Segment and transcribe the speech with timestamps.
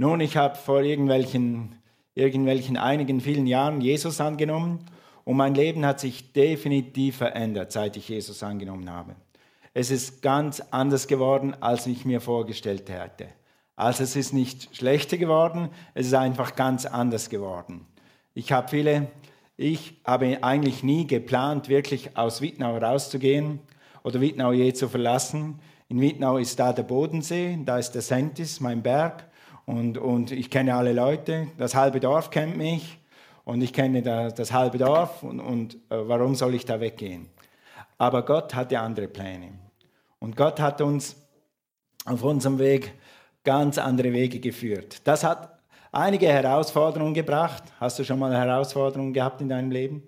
[0.00, 1.74] Nun, ich habe vor irgendwelchen,
[2.14, 4.78] irgendwelchen einigen vielen Jahren Jesus angenommen
[5.24, 9.14] und mein Leben hat sich definitiv verändert, seit ich Jesus angenommen habe.
[9.74, 13.26] Es ist ganz anders geworden, als ich mir vorgestellt hätte.
[13.76, 17.84] Also es ist nicht schlechter geworden, es ist einfach ganz anders geworden.
[18.32, 19.08] Ich habe viele,
[19.58, 23.58] ich habe eigentlich nie geplant, wirklich aus Wittnau rauszugehen
[24.02, 25.60] oder Wittnau je zu verlassen.
[25.88, 29.26] In Wittnau ist da der Bodensee, da ist der Sentis, mein Berg.
[29.70, 32.98] Und, und ich kenne alle Leute, das halbe Dorf kennt mich
[33.44, 37.28] und ich kenne das, das halbe Dorf und, und äh, warum soll ich da weggehen?
[37.96, 39.52] Aber Gott hatte andere Pläne.
[40.18, 41.14] Und Gott hat uns
[42.04, 42.94] auf unserem Weg
[43.44, 45.02] ganz andere Wege geführt.
[45.04, 45.60] Das hat
[45.92, 47.62] einige Herausforderungen gebracht.
[47.78, 50.02] Hast du schon mal Herausforderungen gehabt in deinem Leben?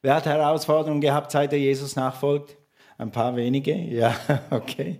[0.00, 2.56] Wer hat Herausforderungen gehabt, seit er Jesus nachfolgt?
[2.96, 3.74] Ein paar wenige?
[3.74, 4.14] Ja,
[4.50, 4.98] okay.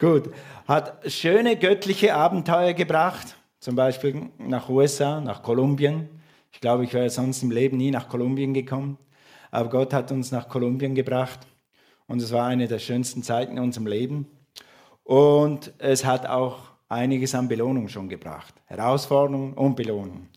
[0.00, 0.30] Gut.
[0.66, 6.08] Hat schöne göttliche Abenteuer gebracht, zum Beispiel nach USA, nach Kolumbien.
[6.52, 8.96] Ich glaube, ich wäre sonst im Leben nie nach Kolumbien gekommen.
[9.50, 11.40] Aber Gott hat uns nach Kolumbien gebracht.
[12.06, 14.26] Und es war eine der schönsten Zeiten in unserem Leben.
[15.04, 18.54] Und es hat auch einiges an Belohnung schon gebracht.
[18.64, 20.28] Herausforderung und Belohnung.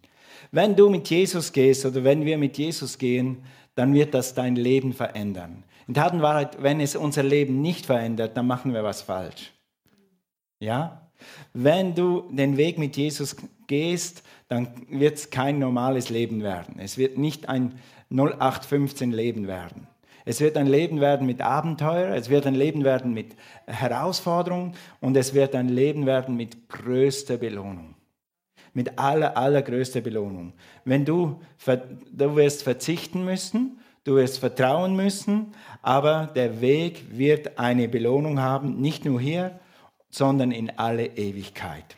[0.51, 3.41] Wenn du mit Jesus gehst oder wenn wir mit Jesus gehen,
[3.75, 5.63] dann wird das dein Leben verändern.
[5.87, 9.51] In Tat und Wahrheit, wenn es unser Leben nicht verändert, dann machen wir was falsch.
[10.59, 11.09] Ja?
[11.53, 13.35] Wenn du den Weg mit Jesus
[13.67, 16.79] gehst, dann wird es kein normales Leben werden.
[16.79, 19.87] Es wird nicht ein 0815 Leben werden.
[20.25, 23.35] Es wird ein Leben werden mit Abenteuer, es wird ein Leben werden mit
[23.67, 27.95] Herausforderungen und es wird ein Leben werden mit größter Belohnung.
[28.73, 30.53] Mit aller, allergrößter Belohnung.
[30.85, 31.41] Wenn du,
[32.11, 38.79] du wirst verzichten müssen, du wirst vertrauen müssen, aber der Weg wird eine Belohnung haben,
[38.81, 39.59] nicht nur hier,
[40.09, 41.97] sondern in alle Ewigkeit.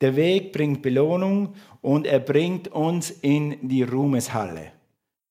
[0.00, 4.72] Der Weg bringt Belohnung und er bringt uns in die Ruhmeshalle,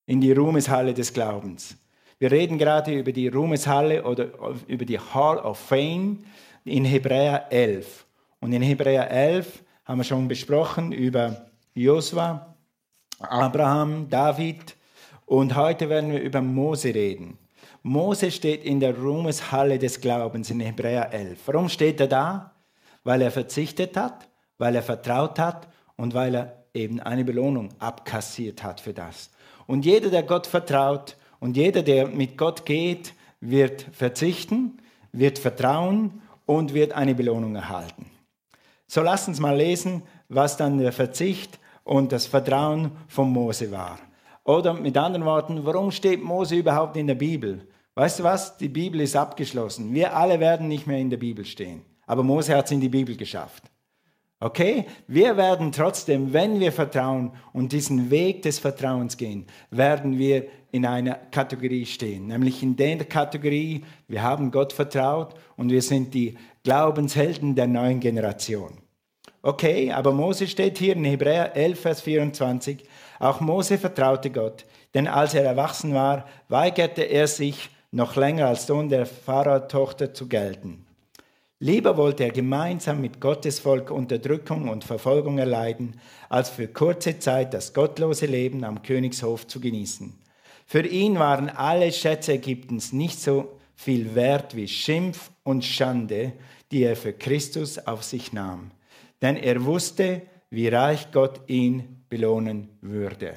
[0.05, 1.75] in die Ruhmeshalle des Glaubens.
[2.19, 4.27] Wir reden gerade über die Ruhmeshalle oder
[4.67, 6.19] über die Hall of Fame
[6.65, 8.05] in Hebräer 11.
[8.41, 12.55] Und in Hebräer 11 haben wir schon besprochen über Josua,
[13.19, 14.75] Abraham, David
[15.29, 17.37] und heute werden wir über Mose reden.
[17.83, 21.39] Mose steht in der Ruhmeshalle des Glaubens in Hebräer 11.
[21.45, 22.51] Warum steht er da?
[23.03, 25.67] Weil er verzichtet hat, weil er vertraut hat
[25.97, 29.29] und weil er eben eine Belohnung abkassiert hat für das.
[29.67, 34.79] Und jeder, der Gott vertraut, und jeder, der mit Gott geht, wird verzichten,
[35.11, 38.07] wird vertrauen und wird eine Belohnung erhalten.
[38.87, 43.99] So lasst uns mal lesen, was dann der Verzicht und das Vertrauen von Mose war.
[44.49, 47.67] Oder mit anderen Worten, warum steht Mose überhaupt in der Bibel?
[47.93, 48.57] Weißt du was?
[48.57, 49.93] Die Bibel ist abgeschlossen.
[49.93, 51.83] Wir alle werden nicht mehr in der Bibel stehen.
[52.07, 53.65] Aber Mose hat es in die Bibel geschafft.
[54.39, 54.87] Okay?
[55.05, 60.83] Wir werden trotzdem, wenn wir vertrauen und diesen Weg des Vertrauens gehen, werden wir in
[60.83, 66.39] einer Kategorie stehen, nämlich in der Kategorie, wir haben Gott vertraut und wir sind die
[66.63, 68.79] Glaubenshelden der neuen Generation.
[69.43, 72.83] Okay, aber Mose steht hier in Hebräer 11, Vers 24,
[73.19, 78.67] auch Mose vertraute Gott, denn als er erwachsen war, weigerte er sich, noch länger als
[78.67, 80.85] Sohn der Pharao-Tochter zu gelten.
[81.59, 87.53] Lieber wollte er gemeinsam mit Gottes Volk Unterdrückung und Verfolgung erleiden, als für kurze Zeit
[87.53, 90.13] das gottlose Leben am Königshof zu genießen.
[90.65, 96.33] Für ihn waren alle Schätze Ägyptens nicht so viel wert wie Schimpf und Schande,
[96.71, 98.71] die er für Christus auf sich nahm.
[99.21, 103.33] Denn er wusste, wie reich Gott ihn belohnen würde.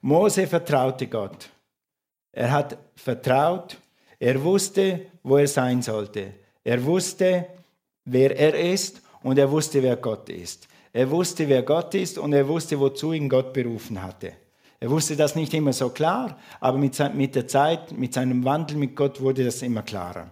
[0.00, 1.50] Mose vertraute Gott.
[2.32, 3.76] Er hat vertraut,
[4.18, 6.34] er wusste, wo er sein sollte.
[6.62, 7.46] Er wusste,
[8.04, 10.68] wer er ist und er wusste, wer Gott ist.
[10.92, 14.32] Er wusste, wer Gott ist und er wusste, wozu ihn Gott berufen hatte.
[14.80, 18.94] Er wusste das nicht immer so klar, aber mit, der Zeit, mit seinem Wandel mit
[18.94, 20.30] Gott wurde das immer klarer.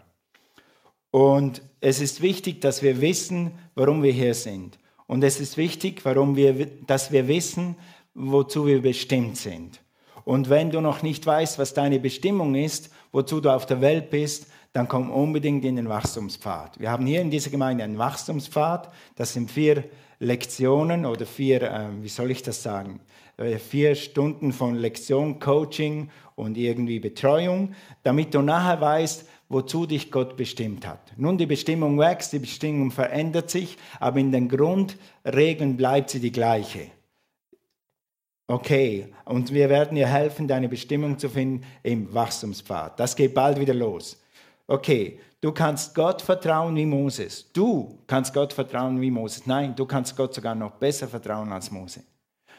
[1.11, 4.79] Und es ist wichtig, dass wir wissen, warum wir hier sind.
[5.07, 7.77] Und es ist wichtig, warum wir, dass wir wissen,
[8.15, 9.81] wozu wir bestimmt sind.
[10.25, 14.11] Und wenn du noch nicht weißt, was deine Bestimmung ist, wozu du auf der Welt
[14.11, 16.81] bist, dann komm unbedingt in den Wachstumspfad.
[16.81, 18.93] Wir haben hier in dieser Gemeinde einen Wachstumspfad.
[19.15, 19.85] Das sind vier
[20.19, 23.01] Lektionen oder vier, äh, wie soll ich das sagen,
[23.37, 30.11] äh, vier Stunden von Lektion, Coaching und irgendwie Betreuung, damit du nachher weißt, wozu dich
[30.11, 31.13] Gott bestimmt hat.
[31.17, 36.33] Nun, die Bestimmung wächst, die Bestimmung verändert sich, aber in den Grundregeln bleibt sie die
[36.33, 36.91] gleiche.
[38.49, 42.99] Okay, und wir werden dir helfen, deine Bestimmung zu finden im Wachstumspfad.
[42.99, 44.23] Das geht bald wieder los.
[44.69, 47.51] okay, du kannst Gott vertrauen wie Moses.
[47.53, 49.47] Du kannst Gott vertrauen wie Moses.
[49.47, 52.03] Nein, du kannst Gott sogar noch besser vertrauen als Mose.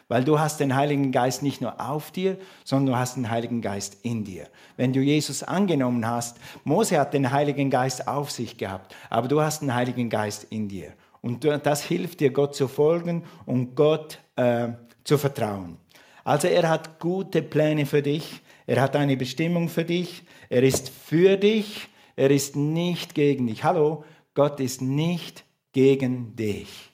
[0.07, 3.61] Weil du hast den Heiligen Geist nicht nur auf dir, sondern du hast den Heiligen
[3.61, 4.47] Geist in dir.
[4.77, 9.41] Wenn du Jesus angenommen hast, Mose hat den Heiligen Geist auf sich gehabt, aber du
[9.41, 10.93] hast den Heiligen Geist in dir.
[11.21, 14.69] Und das hilft dir, Gott zu folgen und Gott äh,
[15.03, 15.77] zu vertrauen.
[16.23, 20.89] Also er hat gute Pläne für dich, er hat eine Bestimmung für dich, er ist
[20.89, 23.63] für dich, er ist nicht gegen dich.
[23.63, 26.91] Hallo, Gott ist nicht gegen dich.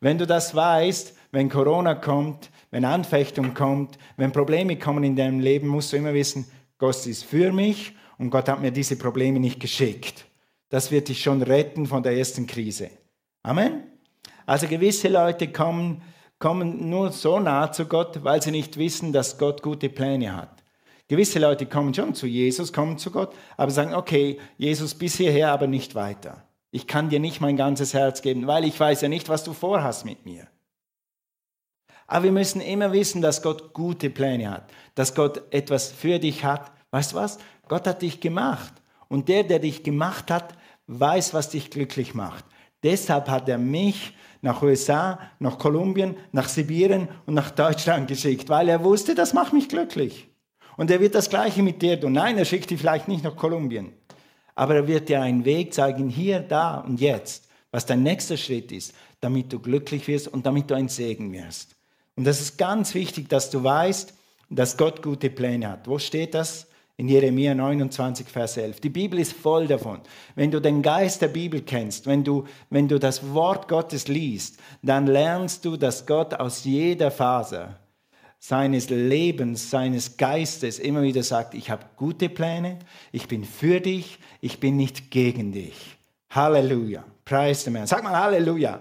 [0.00, 5.40] Wenn du das weißt, wenn Corona kommt, wenn Anfechtung kommt, wenn Probleme kommen in deinem
[5.40, 6.46] Leben, musst du immer wissen,
[6.78, 10.24] Gott ist für mich und Gott hat mir diese Probleme nicht geschickt.
[10.70, 12.90] Das wird dich schon retten von der ersten Krise.
[13.42, 13.84] Amen.
[14.46, 16.02] Also gewisse Leute kommen,
[16.38, 20.62] kommen nur so nah zu Gott, weil sie nicht wissen, dass Gott gute Pläne hat.
[21.06, 25.52] Gewisse Leute kommen schon zu Jesus, kommen zu Gott, aber sagen, okay, Jesus bis hierher,
[25.52, 26.42] aber nicht weiter.
[26.70, 29.52] Ich kann dir nicht mein ganzes Herz geben, weil ich weiß ja nicht, was du
[29.52, 30.48] vorhast mit mir.
[32.06, 36.44] Aber wir müssen immer wissen, dass Gott gute Pläne hat, dass Gott etwas für dich
[36.44, 36.72] hat.
[36.90, 37.38] Weißt du was?
[37.68, 38.72] Gott hat dich gemacht.
[39.08, 40.54] Und der, der dich gemacht hat,
[40.86, 42.44] weiß, was dich glücklich macht.
[42.82, 48.68] Deshalb hat er mich nach USA, nach Kolumbien, nach Sibirien und nach Deutschland geschickt, weil
[48.68, 50.28] er wusste, das macht mich glücklich.
[50.76, 52.12] Und er wird das Gleiche mit dir tun.
[52.12, 53.92] Nein, er schickt dich vielleicht nicht nach Kolumbien,
[54.54, 58.70] aber er wird dir einen Weg zeigen, hier, da und jetzt, was dein nächster Schritt
[58.70, 61.73] ist, damit du glücklich wirst und damit du ein Segen wirst.
[62.16, 64.14] Und das ist ganz wichtig, dass du weißt,
[64.50, 65.88] dass Gott gute Pläne hat.
[65.88, 66.66] Wo steht das?
[66.96, 68.78] In Jeremia 29, Vers 11.
[68.80, 70.00] Die Bibel ist voll davon.
[70.36, 74.58] Wenn du den Geist der Bibel kennst, wenn du, wenn du das Wort Gottes liest,
[74.80, 77.74] dann lernst du, dass Gott aus jeder Phase
[78.38, 82.78] seines Lebens, seines Geistes immer wieder sagt, ich habe gute Pläne,
[83.10, 85.96] ich bin für dich, ich bin nicht gegen dich.
[86.30, 87.04] Halleluja.
[87.24, 87.86] Preis dem Herrn.
[87.86, 88.80] Sag mal Halleluja.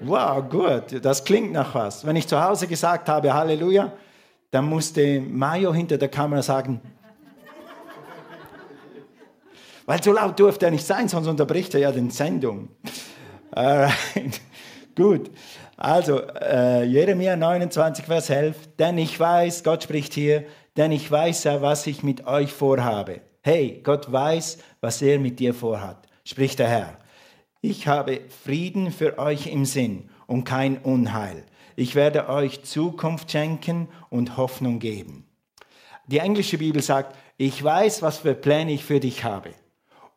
[0.00, 2.06] Wow, gut, das klingt nach was.
[2.06, 3.92] Wenn ich zu Hause gesagt habe Halleluja,
[4.50, 6.80] dann musste Mayo hinter der Kamera sagen,
[9.86, 12.68] weil so laut durfte er nicht sein, sonst unterbricht er ja den Sendung.
[13.56, 13.88] Äh,
[14.94, 15.30] gut,
[15.76, 20.44] also äh, Jeremia 29, Vers 11, denn ich weiß, Gott spricht hier,
[20.76, 23.22] denn ich weiß ja, was ich mit euch vorhabe.
[23.40, 26.97] Hey, Gott weiß, was er mit dir vorhat, spricht der Herr.
[27.60, 31.44] Ich habe Frieden für euch im Sinn und kein Unheil.
[31.74, 35.24] Ich werde euch Zukunft schenken und Hoffnung geben.
[36.06, 39.50] Die englische Bibel sagt, ich weiß, was für Pläne ich für dich habe.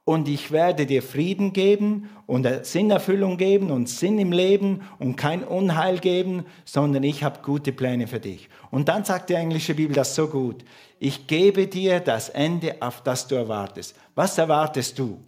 [0.03, 5.43] Und ich werde dir Frieden geben und Sinnerfüllung geben und Sinn im Leben und kein
[5.43, 8.49] Unheil geben, sondern ich habe gute Pläne für dich.
[8.69, 10.63] Und dann sagt die englische Bibel das so gut.
[10.99, 13.95] Ich gebe dir das Ende, auf das du erwartest.
[14.13, 15.19] Was erwartest du?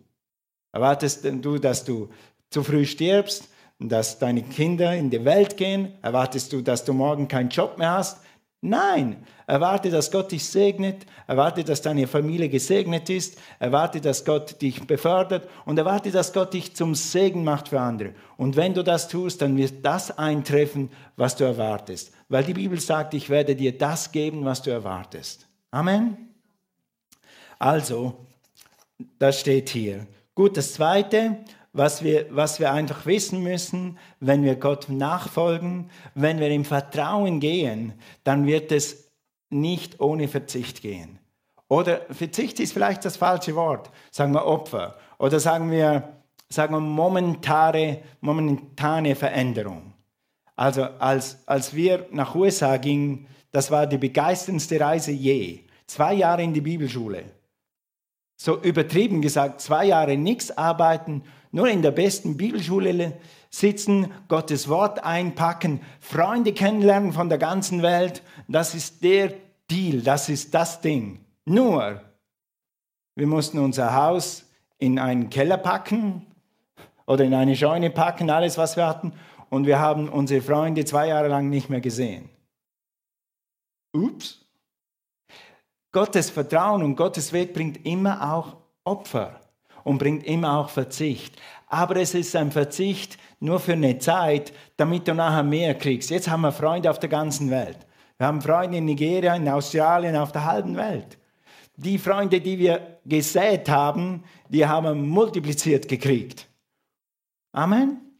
[0.74, 2.10] Erwartest du, dass du
[2.50, 3.48] zu früh stirbst,
[3.80, 5.94] dass deine Kinder in die Welt gehen?
[6.02, 8.18] Erwartest du, dass du morgen keinen Job mehr hast?
[8.66, 14.62] Nein, erwarte, dass Gott dich segnet, erwarte, dass deine Familie gesegnet ist, erwarte, dass Gott
[14.62, 18.14] dich befördert und erwarte, dass Gott dich zum Segen macht für andere.
[18.38, 22.14] Und wenn du das tust, dann wird das eintreffen, was du erwartest.
[22.30, 25.46] Weil die Bibel sagt, ich werde dir das geben, was du erwartest.
[25.70, 26.30] Amen.
[27.60, 28.26] Also,
[29.20, 30.08] das steht hier.
[30.36, 31.44] Gut, das Zweite,
[31.74, 37.40] was wir, was wir einfach wissen müssen, wenn wir Gott nachfolgen, wenn wir im Vertrauen
[37.40, 37.94] gehen,
[38.24, 39.12] dann wird es
[39.52, 41.20] nicht ohne Verzicht gehen.
[41.68, 44.96] Oder Verzicht ist vielleicht das falsche Wort, sagen wir Opfer.
[45.20, 46.18] Oder sagen wir,
[46.50, 49.94] sagen wir momentane, momentane Veränderung.
[50.56, 55.60] Also als, als wir nach USA gingen, das war die begeisterndste Reise je.
[55.86, 57.24] Zwei Jahre in die Bibelschule
[58.44, 61.24] so übertrieben gesagt, zwei Jahre nichts arbeiten,
[61.54, 63.18] nur in der besten Bibelschule
[63.50, 68.22] sitzen, Gottes Wort einpacken, Freunde kennenlernen von der ganzen Welt.
[68.50, 69.34] Das ist der
[69.72, 71.24] Deal, das ist das Ding.
[71.46, 72.02] Nur,
[73.16, 74.46] wir mussten unser Haus
[74.78, 76.28] in einen Keller packen
[77.06, 79.14] oder in eine Scheune packen, alles, was wir hatten.
[79.50, 82.28] Und wir haben unsere Freunde zwei Jahre lang nicht mehr gesehen.
[83.94, 84.43] Ups.
[85.94, 89.40] Gottes Vertrauen und Gottes Weg bringt immer auch Opfer
[89.84, 91.40] und bringt immer auch Verzicht.
[91.68, 96.10] Aber es ist ein Verzicht nur für eine Zeit, damit du nachher mehr kriegst.
[96.10, 97.78] Jetzt haben wir Freunde auf der ganzen Welt.
[98.18, 101.18] Wir haben Freunde in Nigeria, in Australien, auf der halben Welt.
[101.76, 106.48] Die Freunde, die wir gesät haben, die haben wir multipliziert gekriegt.
[107.52, 108.13] Amen.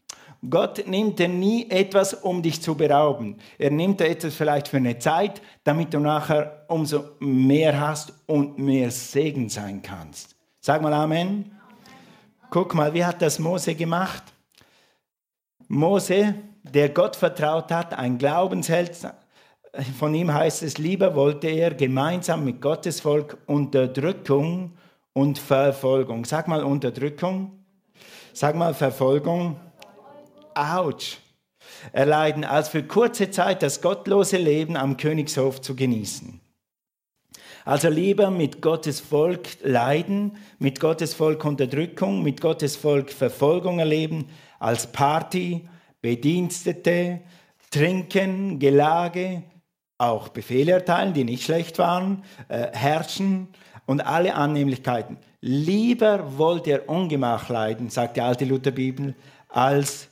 [0.50, 3.36] Gott nimmt dir nie etwas, um dich zu berauben.
[3.58, 8.58] Er nimmt dir etwas vielleicht für eine Zeit, damit du nachher umso mehr hast und
[8.58, 10.36] mehr Segen sein kannst.
[10.60, 11.52] Sag mal Amen.
[12.50, 14.22] Guck mal, wie hat das Mose gemacht?
[15.68, 18.96] Mose, der Gott vertraut hat, ein Glaubensheld,
[19.98, 24.72] von ihm heißt es, lieber wollte er gemeinsam mit Gottes Volk Unterdrückung
[25.12, 26.24] und Verfolgung.
[26.24, 27.64] Sag mal Unterdrückung.
[28.32, 29.56] Sag mal Verfolgung.
[30.54, 31.18] Autsch.
[31.92, 36.40] Erleiden, als für kurze Zeit das gottlose Leben am Königshof zu genießen.
[37.64, 44.28] Also lieber mit Gottes Volk leiden, mit Gottes Volk Unterdrückung, mit Gottes Volk Verfolgung erleben,
[44.58, 45.66] als Party,
[46.02, 47.20] Bedienstete,
[47.70, 49.42] Trinken, Gelage,
[49.96, 53.48] auch Befehle erteilen, die nicht schlecht waren, äh, herrschen
[53.86, 55.16] und alle Annehmlichkeiten.
[55.40, 59.14] Lieber wollte er Ungemach leiden, sagt die alte Lutherbibel,
[59.48, 60.08] als,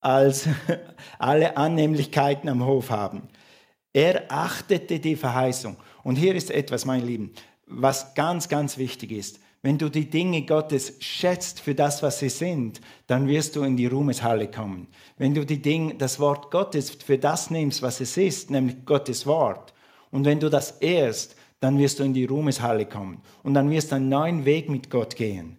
[0.00, 0.48] als
[1.18, 3.28] alle Annehmlichkeiten am Hof haben.
[3.92, 5.76] Er achtete die Verheißung.
[6.02, 7.32] Und hier ist etwas, mein Lieben,
[7.66, 9.40] was ganz, ganz wichtig ist.
[9.62, 13.76] Wenn du die Dinge Gottes schätzt für das, was sie sind, dann wirst du in
[13.76, 14.88] die Ruhmeshalle kommen.
[15.18, 19.26] Wenn du die Dinge, das Wort Gottes für das nimmst, was es ist, nämlich Gottes
[19.26, 19.74] Wort,
[20.10, 23.92] und wenn du das ehrst, dann wirst du in die Ruhmeshalle kommen und dann wirst
[23.92, 25.58] du einen neuen Weg mit Gott gehen.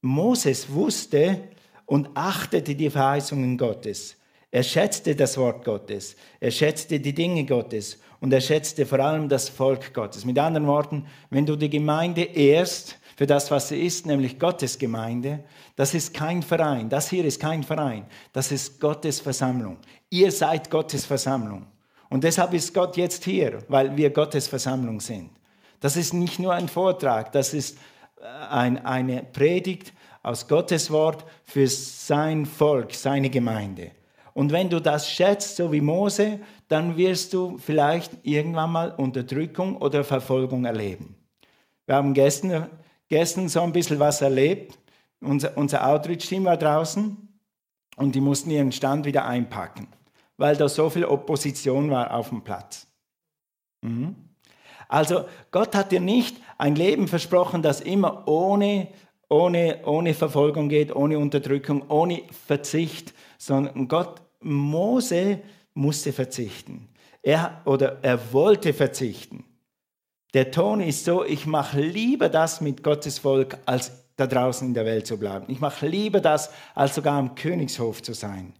[0.00, 1.40] Moses wusste
[1.86, 4.16] und achtete die Verheißungen Gottes.
[4.50, 6.16] Er schätzte das Wort Gottes.
[6.40, 10.24] Er schätzte die Dinge Gottes und er schätzte vor allem das Volk Gottes.
[10.24, 14.78] Mit anderen Worten, wenn du die Gemeinde ehrst, für das, was sie ist, nämlich Gottes
[14.78, 15.42] Gemeinde.
[15.74, 16.90] Das ist kein Verein.
[16.90, 18.06] Das hier ist kein Verein.
[18.32, 19.78] Das ist Gottes Versammlung.
[20.10, 21.66] Ihr seid Gottes Versammlung.
[22.10, 25.30] Und deshalb ist Gott jetzt hier, weil wir Gottes Versammlung sind.
[25.80, 27.78] Das ist nicht nur ein Vortrag, das ist
[28.20, 29.92] äh, ein, eine Predigt
[30.26, 33.92] aus Gottes Wort für sein Volk, seine Gemeinde.
[34.34, 39.76] Und wenn du das schätzt, so wie Mose, dann wirst du vielleicht irgendwann mal Unterdrückung
[39.76, 41.16] oder Verfolgung erleben.
[41.86, 42.68] Wir haben gestern
[43.08, 44.78] gestern so ein bisschen was erlebt.
[45.20, 47.16] Unser, unser Outreach-Team war draußen
[47.96, 49.88] und die mussten ihren Stand wieder einpacken,
[50.36, 52.86] weil da so viel Opposition war auf dem Platz.
[53.82, 54.14] Mhm.
[54.88, 58.88] Also Gott hat dir nicht ein Leben versprochen, das immer ohne,
[59.28, 65.40] ohne, ohne Verfolgung geht, ohne Unterdrückung, ohne Verzicht, sondern Gott, Mose
[65.74, 66.88] musste verzichten.
[67.22, 69.44] Er, oder er wollte verzichten.
[70.34, 74.74] Der Ton ist so, ich mache lieber das mit Gottes Volk, als da draußen in
[74.74, 75.46] der Welt zu bleiben.
[75.48, 78.54] Ich mache lieber das, als sogar am Königshof zu sein.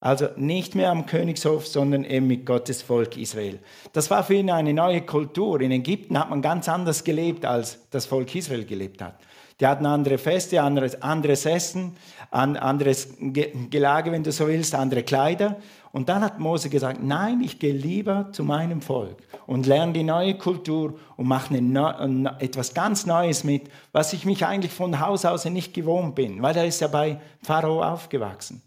[0.00, 3.58] Also nicht mehr am Königshof, sondern eben mit Gottes Volk Israel.
[3.92, 5.60] Das war für ihn eine neue Kultur.
[5.60, 9.18] In Ägypten hat man ganz anders gelebt, als das Volk Israel gelebt hat.
[9.60, 11.96] Die hatten andere Feste, anderes, anderes Essen,
[12.30, 15.56] anderes Gelage, wenn du so willst, andere Kleider.
[15.92, 20.02] Und dann hat Mose gesagt, nein, ich gehe lieber zu meinem Volk und lerne die
[20.02, 25.24] neue Kultur und mache eine, etwas ganz Neues mit, was ich mich eigentlich von Haus
[25.24, 28.60] aus nicht gewohnt bin, weil er ist ja bei Pharao aufgewachsen.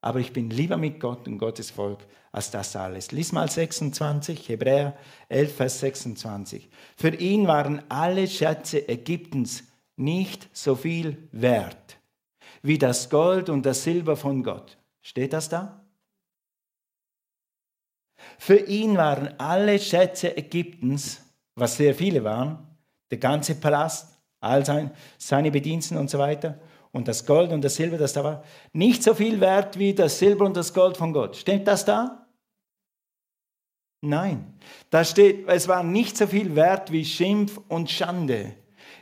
[0.00, 1.98] Aber ich bin lieber mit Gott und Gottes Volk
[2.30, 3.10] als das alles.
[3.10, 4.96] Lies mal 26, Hebräer
[5.28, 6.68] 11, Vers 26.
[6.96, 9.64] Für ihn waren alle Schätze Ägyptens
[9.98, 11.98] nicht so viel wert
[12.62, 14.78] wie das Gold und das Silber von Gott.
[15.00, 15.84] Steht das da?
[18.38, 21.22] Für ihn waren alle Schätze Ägyptens,
[21.54, 22.66] was sehr viele waren,
[23.10, 26.58] der ganze Palast, all sein, seine Bediensten und so weiter,
[26.92, 30.18] und das Gold und das Silber, das da war, nicht so viel wert wie das
[30.18, 31.36] Silber und das Gold von Gott.
[31.36, 32.26] Steht das da?
[34.00, 34.54] Nein.
[34.90, 38.54] Da steht, es war nicht so viel wert wie Schimpf und Schande.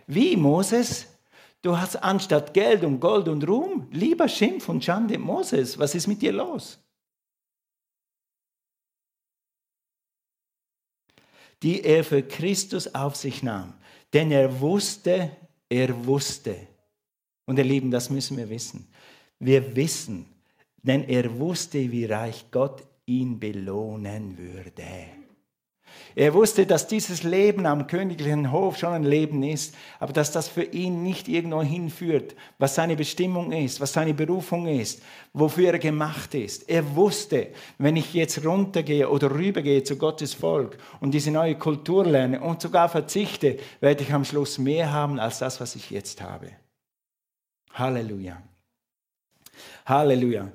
[0.06, 1.06] Wie Moses?
[1.62, 5.18] Du hast anstatt Geld und Gold und Ruhm lieber Schimpf und Schande.
[5.18, 6.78] Moses, was ist mit dir los?
[11.62, 13.74] die er für Christus auf sich nahm.
[14.12, 15.30] Denn er wusste,
[15.68, 16.56] er wusste.
[17.46, 18.86] Und ihr Lieben, das müssen wir wissen.
[19.38, 20.26] Wir wissen,
[20.82, 25.25] denn er wusste, wie reich Gott ihn belohnen würde.
[26.14, 30.48] Er wusste, dass dieses Leben am königlichen Hof schon ein Leben ist, aber dass das
[30.48, 35.02] für ihn nicht irgendwo hinführt, was seine Bestimmung ist, was seine Berufung ist,
[35.34, 36.70] wofür er gemacht ist.
[36.70, 42.06] Er wusste, wenn ich jetzt runtergehe oder rübergehe zu Gottes Volk und diese neue Kultur
[42.06, 46.22] lerne und sogar verzichte, werde ich am Schluss mehr haben als das, was ich jetzt
[46.22, 46.50] habe.
[47.74, 48.42] Halleluja.
[49.84, 50.50] Halleluja.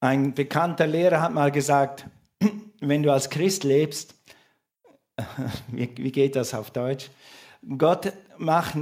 [0.00, 2.06] Ein bekannter Lehrer hat mal gesagt,
[2.80, 4.17] wenn du als Christ lebst,
[5.68, 7.10] wie, wie geht das auf Deutsch?
[7.76, 8.74] Gott macht,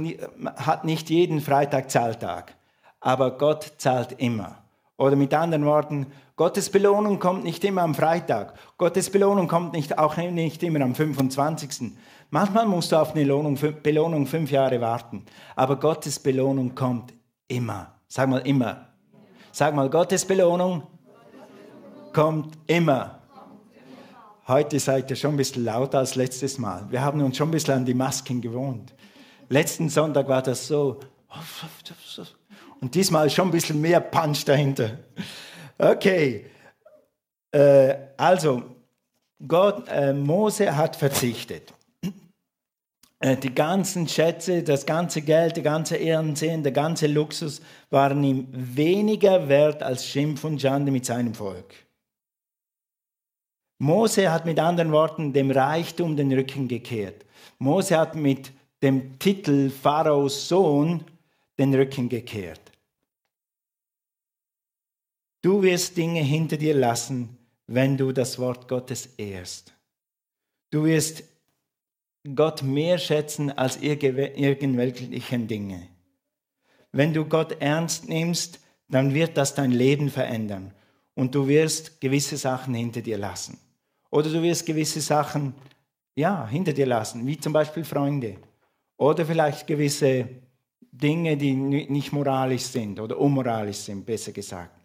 [0.55, 2.53] hat nicht jeden Freitag Zahltag,
[2.99, 4.59] aber Gott zahlt immer.
[4.97, 8.53] Oder mit anderen Worten, Gottes Belohnung kommt nicht immer am Freitag.
[8.77, 11.91] Gottes Belohnung kommt nicht, auch nicht immer am 25.
[12.29, 15.23] Manchmal musst du auf eine Belohnung, Belohnung fünf Jahre warten,
[15.55, 17.13] aber Gottes Belohnung kommt
[17.47, 17.93] immer.
[18.07, 18.87] Sag mal immer.
[19.51, 20.83] Sag mal, Gottes Belohnung
[22.13, 23.19] kommt immer.
[24.47, 26.89] Heute seid ihr schon ein bisschen lauter als letztes Mal.
[26.89, 28.93] Wir haben uns schon ein bisschen an die Masken gewohnt.
[29.49, 31.01] Letzten Sonntag war das so.
[32.79, 34.99] Und diesmal schon ein bisschen mehr Punch dahinter.
[35.77, 36.45] Okay.
[37.51, 38.63] Äh, also,
[39.45, 41.73] Gott, äh, Mose hat verzichtet.
[43.19, 48.47] Äh, die ganzen Schätze, das ganze Geld, die ganze Ehrensehen, der ganze Luxus waren ihm
[48.51, 51.86] weniger wert als Schimpf und Schande mit seinem Volk.
[53.79, 57.25] Mose hat mit anderen Worten dem Reichtum den Rücken gekehrt.
[57.59, 61.03] Mose hat mit dem Titel Pharaos Sohn
[61.59, 62.71] den Rücken gekehrt.
[65.41, 69.73] Du wirst Dinge hinter dir lassen, wenn du das Wort Gottes ehrst.
[70.71, 71.23] Du wirst
[72.35, 75.87] Gott mehr schätzen als irgendwelchen Dinge.
[76.91, 80.73] Wenn du Gott ernst nimmst, dann wird das dein Leben verändern
[81.13, 83.57] und du wirst gewisse Sachen hinter dir lassen.
[84.09, 85.53] Oder du wirst gewisse Sachen
[86.17, 88.37] ja, hinter dir lassen, wie zum Beispiel Freunde.
[88.97, 90.27] Oder vielleicht gewisse
[90.91, 94.75] Dinge, die nicht moralisch sind oder unmoralisch sind, besser gesagt.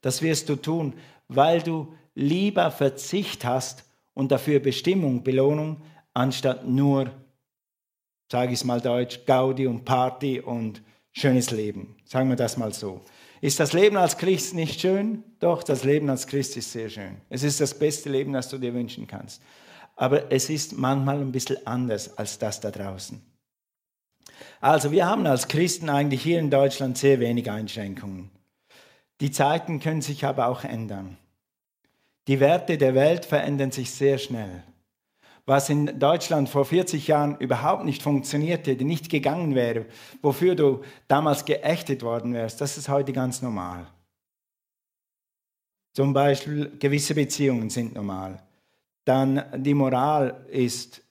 [0.00, 0.94] Das wirst du tun,
[1.28, 5.80] weil du lieber Verzicht hast und dafür Bestimmung, Belohnung,
[6.12, 7.10] anstatt nur,
[8.30, 11.96] sage ich es mal deutsch, Gaudi und Party und schönes Leben.
[12.04, 13.00] Sagen wir das mal so.
[13.44, 15.22] Ist das Leben als Christ nicht schön?
[15.38, 17.20] Doch, das Leben als Christ ist sehr schön.
[17.28, 19.42] Es ist das beste Leben, das du dir wünschen kannst.
[19.96, 23.20] Aber es ist manchmal ein bisschen anders als das da draußen.
[24.62, 28.30] Also wir haben als Christen eigentlich hier in Deutschland sehr wenig Einschränkungen.
[29.20, 31.18] Die Zeiten können sich aber auch ändern.
[32.28, 34.62] Die Werte der Welt verändern sich sehr schnell.
[35.46, 39.84] Was in Deutschland vor 40 Jahren überhaupt nicht funktionierte, nicht gegangen wäre,
[40.22, 43.86] wofür du damals geächtet worden wärst, das ist heute ganz normal.
[45.92, 48.42] Zum Beispiel gewisse Beziehungen sind normal.
[49.04, 51.02] Dann die Moral ist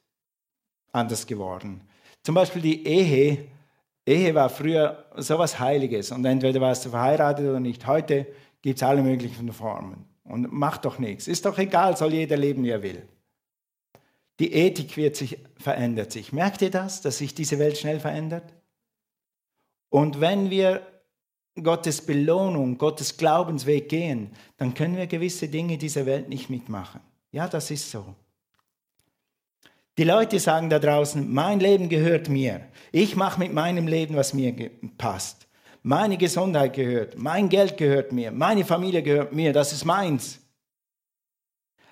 [0.92, 1.82] anders geworden.
[2.24, 3.46] Zum Beispiel die Ehe.
[4.06, 7.86] Ehe war früher sowas Heiliges und entweder warst du verheiratet oder nicht.
[7.86, 8.28] Heute
[8.62, 10.06] gibt es alle möglichen Formen.
[10.26, 11.28] Und macht doch nichts.
[11.28, 13.04] Ist doch egal, soll jeder leben, wie er will.
[14.44, 16.34] Die Ethik wird sich, verändert sich.
[16.34, 18.44] Merkt ihr das, dass sich diese Welt schnell verändert?
[19.90, 20.86] Und wenn wir
[21.56, 27.00] Gottes Belohnung, Gottes Glaubensweg gehen, dann können wir gewisse Dinge dieser Welt nicht mitmachen.
[27.32, 28.04] Ja, das ist so.
[29.98, 32.68] Die Leute sagen da draußen, mein Leben gehört mir.
[32.92, 35.48] Ich mache mit meinem Leben, was mir passt.
[35.84, 40.42] Meine Gesundheit gehört, mein Geld gehört mir, meine Familie gehört mir, das ist meins.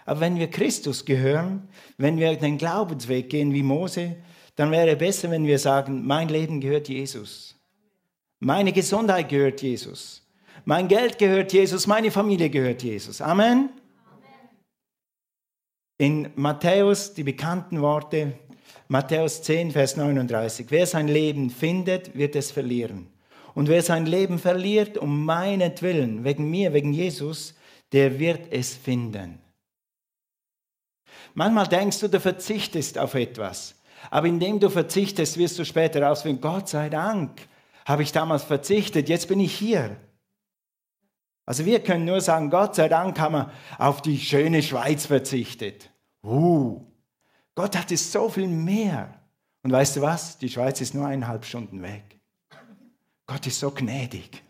[0.05, 4.17] Aber wenn wir Christus gehören, wenn wir den Glaubensweg gehen wie Mose,
[4.55, 7.55] dann wäre es besser, wenn wir sagen, mein Leben gehört Jesus.
[8.39, 10.27] Meine Gesundheit gehört Jesus.
[10.65, 13.21] Mein Geld gehört Jesus, meine Familie gehört Jesus.
[13.21, 13.69] Amen.
[15.97, 18.33] In Matthäus die bekannten Worte,
[18.87, 20.67] Matthäus 10, Vers 39.
[20.69, 23.07] Wer sein Leben findet, wird es verlieren.
[23.53, 27.55] Und wer sein Leben verliert, um meinetwillen, wegen mir, wegen Jesus,
[27.91, 29.40] der wird es finden.
[31.33, 33.75] Manchmal denkst du, du verzichtest auf etwas.
[34.09, 37.47] Aber indem du verzichtest, wirst du später herausfinden, Gott sei Dank
[37.85, 39.97] habe ich damals verzichtet, jetzt bin ich hier.
[41.45, 45.89] Also wir können nur sagen, Gott sei Dank haben wir auf die schöne Schweiz verzichtet.
[46.23, 46.85] Uh,
[47.55, 49.13] Gott hat es so viel mehr.
[49.63, 50.37] Und weißt du was?
[50.37, 52.19] Die Schweiz ist nur eineinhalb Stunden weg.
[53.27, 54.43] Gott ist so gnädig.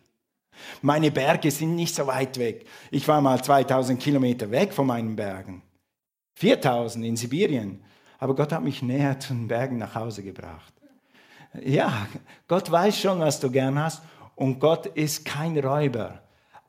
[0.82, 2.66] Meine Berge sind nicht so weit weg.
[2.92, 5.64] Ich war mal 2000 Kilometer weg von meinen Bergen.
[6.36, 7.82] 4000 in Sibirien.
[8.20, 10.74] Aber Gott hat mich näher zu den Bergen nach Hause gebracht.
[11.64, 12.08] Ja,
[12.48, 14.02] Gott weiß schon, was du gern hast.
[14.36, 16.22] Und Gott ist kein Räuber.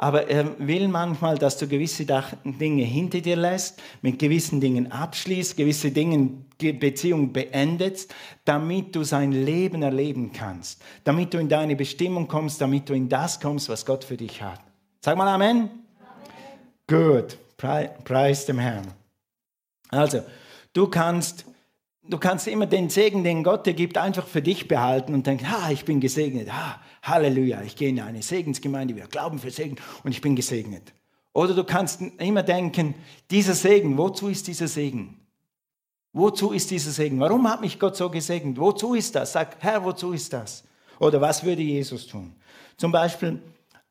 [0.02, 2.04] Aber er will manchmal, dass du gewisse
[2.44, 8.12] Dinge hinter dir lässt, mit gewissen Dingen abschließt, gewisse Dinge, Beziehung beendest,
[8.44, 13.08] damit du sein Leben erleben kannst, damit du in deine Bestimmung kommst, damit du in
[13.08, 14.60] das kommst, was Gott für dich hat.
[15.00, 15.70] Sag mal Amen.
[16.88, 17.14] Amen.
[17.14, 19.01] Gut, preis dem Herrn.
[19.92, 20.22] Also,
[20.72, 21.44] du kannst
[22.02, 25.50] du kannst immer den Segen, den Gott dir gibt, einfach für dich behalten und denken,
[25.50, 29.76] ha, ich bin gesegnet, ha, Halleluja, ich gehe in eine Segensgemeinde, wir glauben für Segen
[30.02, 30.92] und ich bin gesegnet.
[31.32, 32.94] Oder du kannst immer denken,
[33.30, 35.18] dieser Segen, wozu ist dieser Segen?
[36.12, 37.18] Wozu ist dieser Segen?
[37.20, 38.58] Warum hat mich Gott so gesegnet?
[38.58, 39.32] Wozu ist das?
[39.32, 40.64] Sag, Herr, wozu ist das?
[40.98, 42.34] Oder was würde Jesus tun?
[42.76, 43.40] Zum Beispiel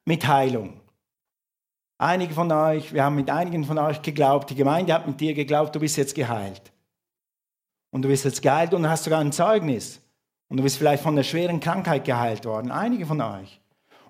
[0.05, 0.80] mit Heilung.
[2.01, 5.35] Einige von euch, wir haben mit einigen von euch geglaubt, die Gemeinde hat mit dir
[5.35, 6.73] geglaubt, du bist jetzt geheilt.
[7.91, 10.01] und du bist jetzt geheilt und hast sogar ein Zeugnis.
[10.47, 13.61] Und du bist vielleicht von einer schweren Krankheit geheilt worden, einige von euch.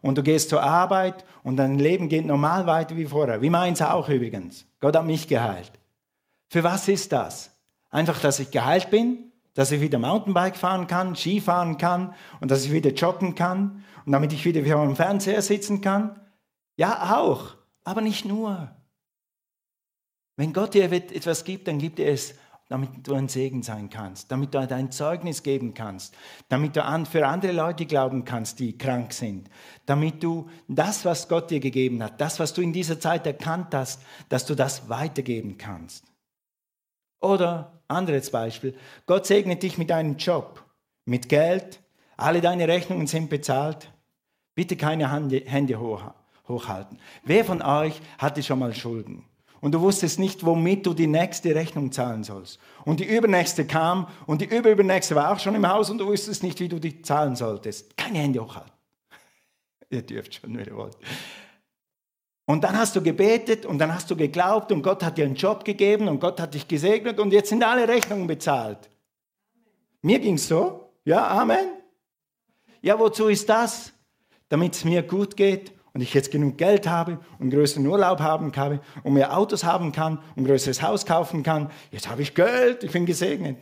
[0.01, 3.41] Und du gehst zur Arbeit und dein Leben geht normal weiter wie vorher.
[3.41, 4.65] Wie meins auch übrigens.
[4.79, 5.73] Gott hat mich geheilt.
[6.47, 7.51] Für was ist das?
[7.89, 12.51] Einfach, dass ich geheilt bin, dass ich wieder Mountainbike fahren kann, Ski fahren kann und
[12.51, 16.21] dass ich wieder joggen kann und damit ich wieder vor dem Fernseher sitzen kann?
[16.77, 18.75] Ja, auch, aber nicht nur.
[20.37, 22.35] Wenn Gott dir etwas gibt, dann gibt er es
[22.71, 26.15] damit du ein Segen sein kannst, damit du dein Zeugnis geben kannst,
[26.47, 29.49] damit du für andere Leute glauben kannst, die krank sind,
[29.85, 33.75] damit du das, was Gott dir gegeben hat, das, was du in dieser Zeit erkannt
[33.75, 36.05] hast, dass du das weitergeben kannst.
[37.19, 38.73] Oder anderes Beispiel,
[39.05, 40.63] Gott segnet dich mit einem Job,
[41.03, 41.81] mit Geld,
[42.15, 43.91] alle deine Rechnungen sind bezahlt,
[44.55, 45.77] bitte keine Hände
[46.51, 46.99] hochhalten.
[47.23, 49.25] Wer von euch hatte schon mal Schulden?
[49.61, 52.59] und du wusstest nicht, womit du die nächste Rechnung zahlen sollst.
[52.83, 56.43] Und die übernächste kam und die überübernächste war auch schon im Haus und du wusstest
[56.43, 57.95] nicht, wie du die zahlen solltest.
[57.95, 58.71] Keine Hände hochhalten.
[59.89, 60.97] Ihr dürft schon, wenn ihr wollt.
[62.45, 65.35] Und dann hast du gebetet und dann hast du geglaubt und Gott hat dir einen
[65.35, 68.89] Job gegeben und Gott hat dich gesegnet und jetzt sind alle Rechnungen bezahlt.
[70.01, 70.91] Mir ging es so.
[71.05, 71.67] Ja, Amen.
[72.81, 73.93] Ja, wozu ist das?
[74.49, 78.51] Damit es mir gut geht und ich jetzt genug Geld habe und größeren Urlaub haben
[78.51, 82.83] kann und mehr Autos haben kann und größeres Haus kaufen kann, jetzt habe ich Geld,
[82.83, 83.57] ich bin gesegnet.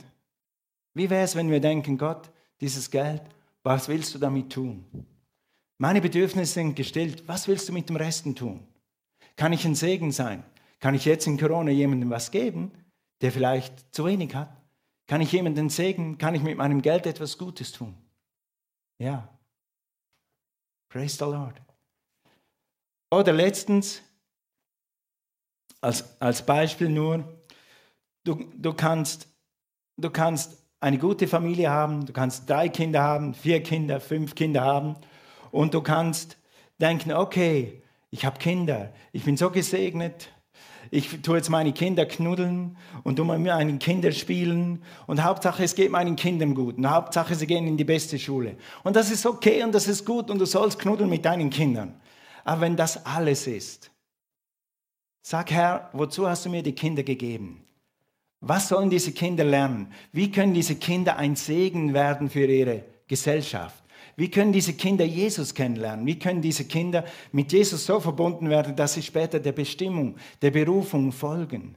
[0.93, 2.29] Wie wäre es, wenn wir denken, Gott,
[2.61, 3.21] dieses Geld,
[3.63, 4.85] was willst du damit tun?
[5.77, 8.67] Meine Bedürfnisse sind gestillt, was willst du mit dem Resten tun?
[9.35, 10.43] Kann ich ein Segen sein?
[10.79, 12.71] Kann ich jetzt in Corona jemandem was geben,
[13.21, 14.49] der vielleicht zu wenig hat?
[15.07, 16.17] Kann ich jemanden segnen?
[16.17, 17.95] Kann ich mit meinem Geld etwas Gutes tun?
[18.99, 19.27] Ja.
[20.89, 21.59] Praise the Lord.
[23.11, 24.01] Oder letztens,
[25.81, 27.23] als, als Beispiel nur,
[28.23, 29.27] du, du, kannst,
[29.97, 34.61] du kannst eine gute Familie haben, du kannst drei Kinder haben, vier Kinder, fünf Kinder
[34.61, 34.95] haben
[35.51, 36.37] und du kannst
[36.79, 40.29] denken, okay, ich habe Kinder, ich bin so gesegnet,
[40.91, 45.75] ich tue jetzt meine Kinder knuddeln und tue mit meinen Kindern spielen und Hauptsache es
[45.75, 48.55] geht meinen Kindern gut und Hauptsache sie gehen in die beste Schule.
[48.83, 51.99] Und das ist okay und das ist gut und du sollst knuddeln mit deinen Kindern.
[52.49, 53.91] Aber wenn das alles ist,
[55.21, 57.63] sag Herr, wozu hast du mir die Kinder gegeben?
[58.41, 59.93] Was sollen diese Kinder lernen?
[60.11, 63.83] Wie können diese Kinder ein Segen werden für ihre Gesellschaft?
[64.15, 66.07] Wie können diese Kinder Jesus kennenlernen?
[66.07, 70.49] Wie können diese Kinder mit Jesus so verbunden werden, dass sie später der Bestimmung, der
[70.49, 71.75] Berufung folgen?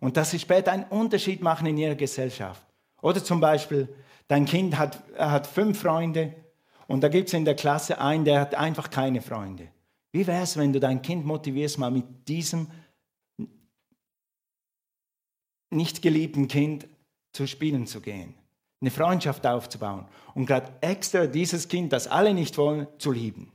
[0.00, 2.66] Und dass sie später einen Unterschied machen in ihrer Gesellschaft.
[3.02, 3.88] Oder zum Beispiel,
[4.26, 6.34] dein Kind hat, hat fünf Freunde
[6.88, 9.68] und da gibt es in der Klasse einen, der hat einfach keine Freunde.
[10.12, 12.68] Wie wäre es, wenn du dein Kind motivierst, mal mit diesem
[15.70, 16.88] nicht geliebten Kind
[17.32, 18.34] zu spielen zu gehen,
[18.80, 23.52] eine Freundschaft aufzubauen und gerade extra dieses Kind, das alle nicht wollen, zu lieben.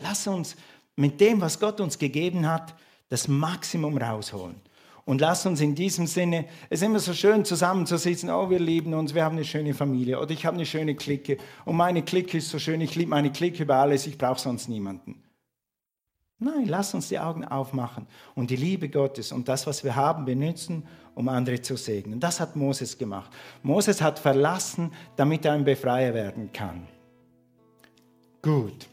[0.00, 0.56] Lass uns
[0.96, 2.74] mit dem, was Gott uns gegeben hat,
[3.08, 4.60] das Maximum rausholen.
[5.08, 8.92] Und lass uns in diesem Sinne, es ist immer so schön zusammenzusitzen, oh, wir lieben
[8.92, 12.36] uns, wir haben eine schöne Familie oder ich habe eine schöne Clique und meine Clique
[12.36, 15.22] ist so schön, ich liebe meine Clique über alles, ich brauche sonst niemanden.
[16.38, 20.26] Nein, lass uns die Augen aufmachen und die Liebe Gottes und das, was wir haben,
[20.26, 22.20] benutzen, um andere zu segnen.
[22.20, 23.30] Das hat Moses gemacht.
[23.62, 26.86] Moses hat verlassen, damit er ein Befreier werden kann.
[28.42, 28.86] Gut.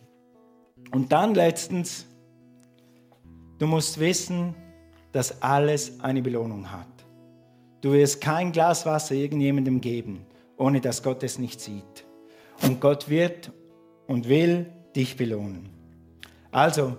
[0.94, 2.06] Und dann letztens,
[3.60, 4.56] du musst wissen,
[5.16, 6.90] dass alles eine Belohnung hat.
[7.80, 10.26] Du wirst kein Glas Wasser irgendjemandem geben,
[10.58, 12.04] ohne dass Gott es nicht sieht.
[12.64, 13.50] Und Gott wird
[14.08, 15.70] und will dich belohnen.
[16.52, 16.98] Also,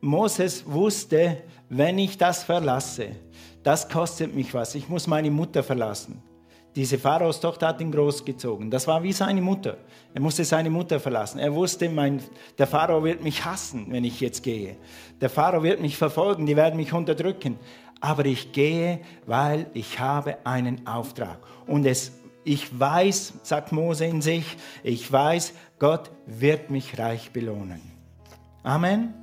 [0.00, 3.08] Moses wusste, wenn ich das verlasse,
[3.64, 4.76] das kostet mich was.
[4.76, 6.22] Ich muss meine Mutter verlassen.
[6.76, 8.70] Diese Pharaos Tochter hat ihn großgezogen.
[8.70, 9.76] Das war wie seine Mutter.
[10.14, 11.40] Er musste seine Mutter verlassen.
[11.40, 12.22] Er wusste, mein,
[12.58, 14.76] der Pharao wird mich hassen, wenn ich jetzt gehe.
[15.20, 17.58] Der Pharao wird mich verfolgen, die werden mich unterdrücken.
[18.00, 21.38] Aber ich gehe, weil ich habe einen Auftrag.
[21.66, 22.12] Und es,
[22.44, 27.80] ich weiß, sagt Mose in sich, ich weiß, Gott wird mich reich belohnen.
[28.62, 29.14] Amen.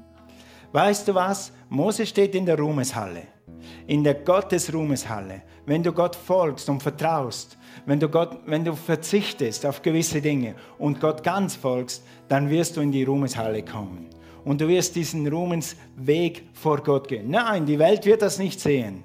[0.73, 1.53] Weißt du was?
[1.69, 3.36] Mose steht in der Ruhmeshalle
[3.87, 9.65] in der Gottesruhmeshalle, wenn du Gott folgst und vertraust, wenn du, Gott, wenn du verzichtest
[9.65, 14.09] auf gewisse Dinge und Gott ganz folgst, dann wirst du in die Ruhmeshalle kommen.
[14.43, 17.29] Und du wirst diesen Ruhmensweg vor Gott gehen.
[17.29, 19.03] Nein, die Welt wird das nicht sehen.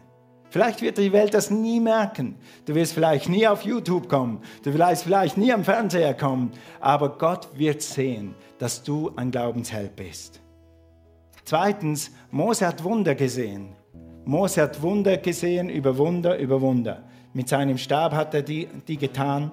[0.51, 2.37] Vielleicht wird die Welt das nie merken.
[2.67, 4.41] Du wirst vielleicht nie auf YouTube kommen.
[4.63, 6.53] Du wirst vielleicht nie am Fernseher kommen.
[6.79, 10.41] Aber Gott wird sehen, dass du ein Glaubensheld bist.
[11.45, 13.75] Zweitens, Mose hat Wunder gesehen.
[14.25, 17.03] Mose hat Wunder gesehen über Wunder über Wunder.
[17.35, 19.51] Mit seinem Stab hat er die, die getan.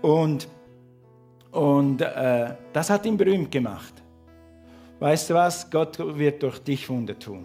[0.00, 0.48] Und,
[1.50, 3.94] und äh, das hat ihn berühmt gemacht.
[5.00, 5.70] Weißt du was?
[5.70, 7.44] Gott wird durch dich Wunder tun.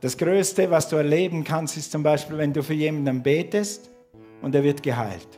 [0.00, 3.90] Das Größte, was du erleben kannst, ist zum Beispiel, wenn du für jemanden betest
[4.40, 5.28] und er wird geheilt.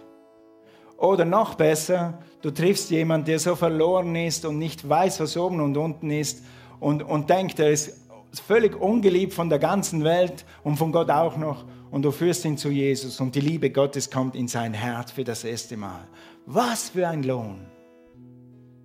[0.97, 5.61] Oder noch besser, du triffst jemanden, der so verloren ist und nicht weiß, was oben
[5.61, 6.45] und unten ist
[6.79, 8.02] und, und denkt, er ist
[8.41, 11.65] völlig ungeliebt von der ganzen Welt und von Gott auch noch.
[11.91, 15.25] Und du führst ihn zu Jesus und die Liebe Gottes kommt in sein Herz für
[15.25, 16.09] das erste Mal.
[16.47, 17.67] Was für ein Lohn!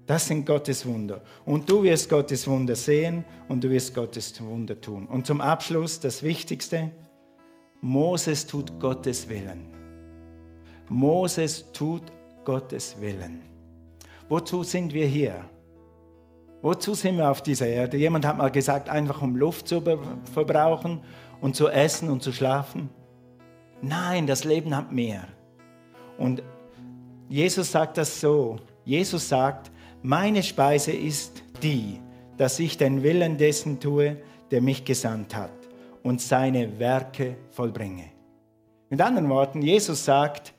[0.06, 1.22] Das sind Gottes Wunder.
[1.46, 5.06] Und du wirst Gottes Wunder sehen und du wirst Gottes Wunder tun.
[5.06, 6.92] Und zum Abschluss das Wichtigste.
[7.82, 9.68] Moses tut Gottes Willen.
[10.90, 12.04] Moses tut
[12.46, 13.42] Gottes Willen.
[14.30, 15.44] Wozu sind wir hier?
[16.68, 17.96] Wozu sind wir auf dieser Erde?
[17.96, 19.82] Jemand hat mal gesagt, einfach um Luft zu
[20.34, 21.00] verbrauchen
[21.40, 22.90] und zu essen und zu schlafen.
[23.82, 25.30] Nein, das Leben hat mehr.
[26.18, 26.44] Und
[27.30, 28.58] Jesus sagt das so.
[28.84, 32.02] Jesus sagt, meine Speise ist die,
[32.36, 34.18] dass ich den Willen dessen tue,
[34.52, 35.54] der mich gesandt hat
[36.04, 38.10] und seine Werke vollbringe.
[38.90, 40.54] Mit anderen Worten, Jesus sagt,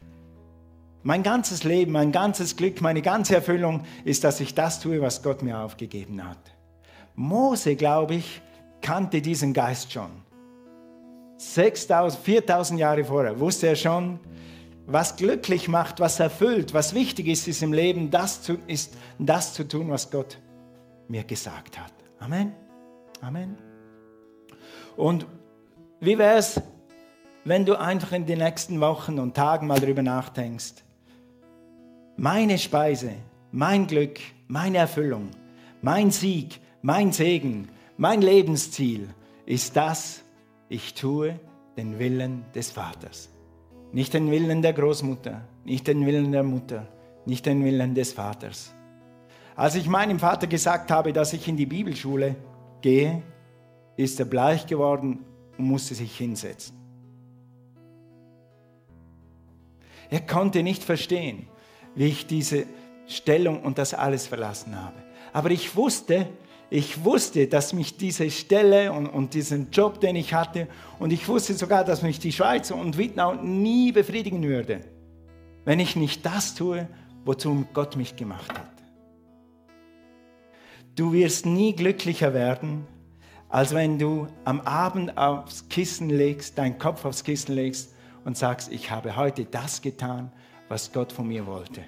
[1.09, 5.23] mein ganzes Leben, mein ganzes Glück, meine ganze Erfüllung ist, dass ich das tue, was
[5.23, 6.37] Gott mir aufgegeben hat.
[7.14, 8.42] Mose, glaube ich,
[8.83, 10.11] kannte diesen Geist schon.
[11.38, 14.21] 6000, 4000 Jahre vorher wusste er schon,
[14.87, 19.55] was glücklich macht, was erfüllt, was wichtig ist, ist im Leben, das zu, ist das
[19.55, 20.37] zu tun, was Gott
[21.09, 21.94] mir gesagt hat.
[22.18, 22.53] Amen.
[23.23, 23.57] Amen.
[24.94, 25.25] Und
[26.01, 26.61] wie wäre es,
[27.47, 30.85] wenn du einfach in den nächsten Wochen und Tagen mal darüber nachdenkst,
[32.18, 33.12] meine Speise,
[33.52, 35.31] mein Glück, meine Erfüllung,
[35.81, 39.09] mein Sieg, mein Segen, mein Lebensziel
[39.46, 40.24] ist das,
[40.68, 41.38] ich tue
[41.76, 43.31] den Willen des Vaters.
[43.92, 46.88] Nicht den Willen der Großmutter, nicht den Willen der Mutter,
[47.24, 48.74] nicht den Willen des Vaters.
[49.54, 52.35] Als ich meinem Vater gesagt habe, dass ich in die Bibelschule
[52.81, 53.22] gehe,
[53.96, 55.24] ist er bleich geworden
[55.57, 56.76] und musste sich hinsetzen.
[60.11, 61.46] Er konnte nicht verstehen,
[61.94, 62.66] wie ich diese
[63.07, 64.96] Stellung und das alles verlassen habe.
[65.33, 66.29] Aber ich wusste,
[66.70, 71.27] ich wusste, dass mich diese Stelle und, und diesen Job, den ich hatte, und ich
[71.29, 74.81] wusste sogar, dass mich die Schweiz und Wittnau nie befriedigen würde,
[75.64, 76.87] wenn ich nicht das tue,
[77.24, 78.72] wozu Gott mich gemacht hat.
[80.94, 82.87] Du wirst nie glücklicher werden,
[83.48, 88.70] als wenn du am Abend aufs Kissen legst, deinen Kopf aufs Kissen legst und sagst,
[88.70, 90.33] ich habe heute das getan,
[90.68, 91.83] was Gott von mir wollte.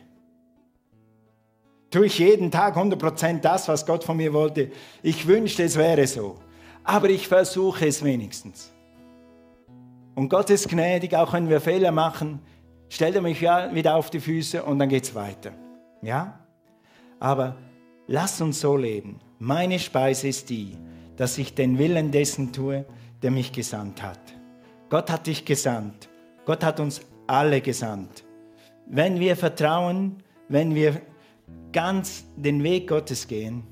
[1.91, 4.71] Tue ich jeden Tag 100% das, was Gott von mir wollte?
[5.03, 6.37] Ich wünschte, es wäre so.
[6.85, 8.73] Aber ich versuche es wenigstens.
[10.15, 12.41] Und Gott ist gnädig, auch wenn wir Fehler machen,
[12.89, 15.53] stellt er mich wieder auf die Füße und dann geht es weiter.
[16.03, 16.41] Ja?
[17.19, 17.57] Aber
[18.07, 19.21] lass uns so leben.
[19.39, 20.77] Meine Speise ist die,
[21.17, 22.85] dass ich den Willen dessen tue,
[23.23, 24.21] der mich gesandt hat.
[24.89, 26.09] Gott hat dich gesandt.
[26.45, 28.25] Gott hat uns alle gesandt.
[28.93, 30.17] Wenn wir vertrauen,
[30.49, 31.01] wenn wir
[31.71, 33.63] ganz den Weg Gottes gehen,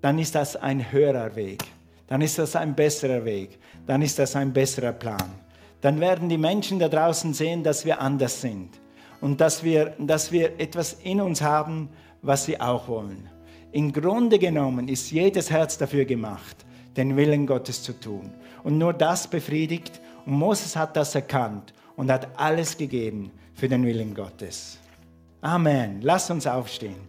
[0.00, 1.62] dann ist das ein höherer Weg.
[2.06, 3.58] Dann ist das ein besserer Weg.
[3.86, 5.34] Dann ist das ein besserer Plan.
[5.82, 8.70] Dann werden die Menschen da draußen sehen, dass wir anders sind
[9.20, 11.90] und dass wir, dass wir etwas in uns haben,
[12.22, 13.28] was sie auch wollen.
[13.70, 16.64] Im Grunde genommen ist jedes Herz dafür gemacht,
[16.96, 18.32] den Willen Gottes zu tun.
[18.62, 20.00] Und nur das befriedigt.
[20.24, 24.78] Und Moses hat das erkannt und hat alles gegeben für den Willen Gottes.
[25.40, 26.00] Amen.
[26.02, 27.08] Lass uns aufstehen.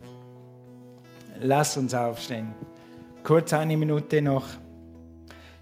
[1.39, 2.53] Lass uns aufstehen.
[3.23, 4.45] Kurz eine Minute noch.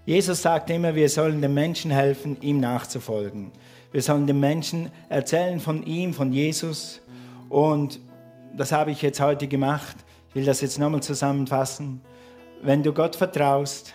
[0.06, 3.52] Jesus sagt immer, wir sollen den Menschen helfen, ihm nachzufolgen.
[3.90, 7.00] Wir sollen den Menschen erzählen von ihm, von Jesus.
[7.48, 8.00] Und
[8.56, 9.96] das habe ich jetzt heute gemacht.
[10.28, 12.00] Ich will das jetzt nochmal zusammenfassen.
[12.60, 13.94] Wenn du Gott vertraust,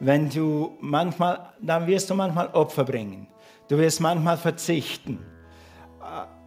[0.00, 3.26] wenn du manchmal, dann wirst du manchmal Opfer bringen.
[3.68, 5.18] Du wirst manchmal verzichten.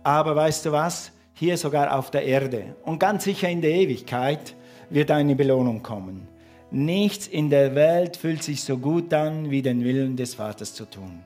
[0.05, 1.11] Aber weißt du was?
[1.33, 4.55] Hier sogar auf der Erde und ganz sicher in der Ewigkeit
[4.91, 6.27] wird eine Belohnung kommen.
[6.69, 10.85] Nichts in der Welt fühlt sich so gut an, wie den Willen des Vaters zu
[10.85, 11.23] tun.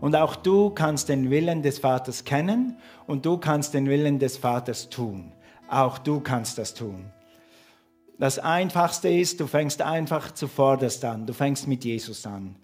[0.00, 2.76] Und auch du kannst den Willen des Vaters kennen
[3.06, 5.30] und du kannst den Willen des Vaters tun.
[5.68, 7.12] Auch du kannst das tun.
[8.18, 11.24] Das Einfachste ist, du fängst einfach zuvorderst an.
[11.24, 12.56] Du fängst mit Jesus an.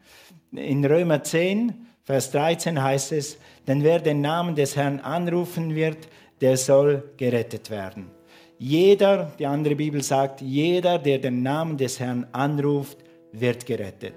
[0.50, 5.96] In Römer 10, Vers 13 heißt es, denn wer den Namen des Herrn anrufen wird,
[6.42, 8.10] der soll gerettet werden.
[8.58, 12.98] Jeder, die andere Bibel sagt, jeder, der den Namen des Herrn anruft,
[13.32, 14.14] wird gerettet.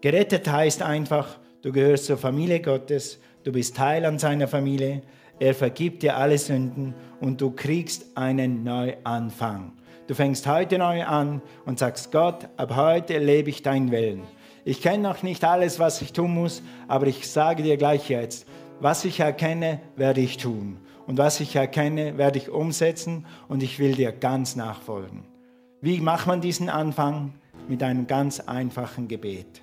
[0.00, 5.02] Gerettet heißt einfach, du gehörst zur Familie Gottes, du bist Teil an seiner Familie,
[5.38, 9.72] er vergibt dir alle Sünden und du kriegst einen Neuanfang.
[10.06, 14.22] Du fängst heute neu an und sagst, Gott, ab heute lebe ich deinen Willen.
[14.64, 18.46] Ich kenne noch nicht alles, was ich tun muss, aber ich sage dir gleich jetzt,
[18.80, 20.78] was ich erkenne, werde ich tun.
[21.06, 25.24] Und was ich erkenne, werde ich umsetzen und ich will dir ganz nachfolgen.
[25.80, 27.34] Wie macht man diesen Anfang?
[27.68, 29.62] Mit einem ganz einfachen Gebet.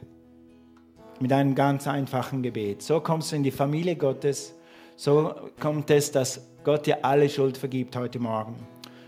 [1.19, 2.81] Mit einem ganz einfachen Gebet.
[2.81, 4.53] So kommst du in die Familie Gottes.
[4.95, 8.55] So kommt es, dass Gott dir alle Schuld vergibt heute Morgen.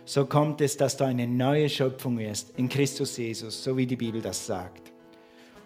[0.05, 3.95] So kommt es, dass du eine neue Schöpfung wirst in Christus Jesus, so wie die
[3.95, 4.90] Bibel das sagt.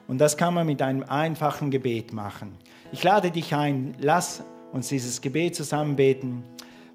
[0.07, 2.57] Und das kann man mit einem einfachen Gebet machen.
[2.91, 6.43] Ich lade dich ein, lass uns dieses Gebet zusammen beten.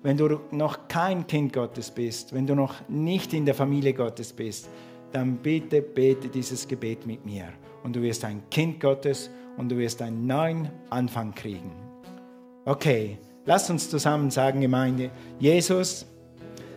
[0.03, 4.33] Wenn du noch kein Kind Gottes bist, wenn du noch nicht in der Familie Gottes
[4.33, 4.69] bist,
[5.13, 7.49] dann bitte bete dieses Gebet mit mir.
[7.83, 11.73] Und du wirst ein Kind Gottes und du wirst einen neuen Anfang kriegen.
[12.65, 16.07] Okay, lass uns zusammen sagen, Gemeinde, Jesus,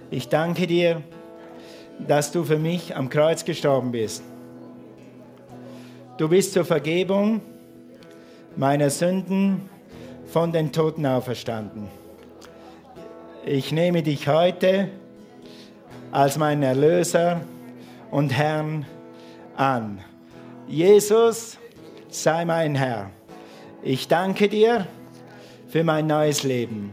[0.09, 1.01] ich danke dir,
[2.07, 4.23] dass du für mich am Kreuz gestorben bist.
[6.17, 7.41] Du bist zur Vergebung
[8.55, 9.67] meiner Sünden
[10.27, 11.87] von den Toten auferstanden.
[13.45, 14.89] Ich nehme dich heute
[16.11, 17.41] als meinen Erlöser
[18.11, 18.85] und Herrn
[19.57, 19.99] an.
[20.67, 21.57] Jesus,
[22.09, 23.09] sei mein Herr.
[23.81, 24.87] Ich danke dir
[25.67, 26.91] für mein neues Leben.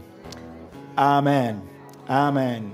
[0.97, 1.61] Amen.
[2.09, 2.73] Amen.